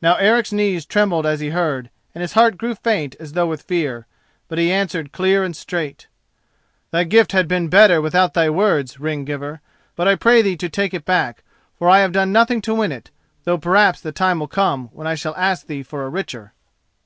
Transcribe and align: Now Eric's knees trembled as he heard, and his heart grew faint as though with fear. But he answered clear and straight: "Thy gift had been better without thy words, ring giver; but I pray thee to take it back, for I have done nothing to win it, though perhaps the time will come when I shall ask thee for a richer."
Now 0.00 0.14
Eric's 0.14 0.50
knees 0.50 0.86
trembled 0.86 1.26
as 1.26 1.40
he 1.40 1.50
heard, 1.50 1.90
and 2.14 2.22
his 2.22 2.32
heart 2.32 2.56
grew 2.56 2.74
faint 2.74 3.14
as 3.20 3.34
though 3.34 3.46
with 3.48 3.60
fear. 3.60 4.06
But 4.48 4.56
he 4.56 4.72
answered 4.72 5.12
clear 5.12 5.44
and 5.44 5.54
straight: 5.54 6.06
"Thy 6.90 7.04
gift 7.04 7.32
had 7.32 7.46
been 7.48 7.68
better 7.68 8.00
without 8.00 8.32
thy 8.32 8.48
words, 8.48 8.98
ring 8.98 9.26
giver; 9.26 9.60
but 9.94 10.08
I 10.08 10.14
pray 10.14 10.40
thee 10.40 10.56
to 10.56 10.70
take 10.70 10.94
it 10.94 11.04
back, 11.04 11.42
for 11.78 11.90
I 11.90 11.98
have 11.98 12.12
done 12.12 12.32
nothing 12.32 12.62
to 12.62 12.74
win 12.74 12.92
it, 12.92 13.10
though 13.44 13.58
perhaps 13.58 14.00
the 14.00 14.10
time 14.10 14.40
will 14.40 14.48
come 14.48 14.86
when 14.90 15.06
I 15.06 15.14
shall 15.16 15.36
ask 15.36 15.66
thee 15.66 15.82
for 15.82 16.02
a 16.06 16.08
richer." 16.08 16.54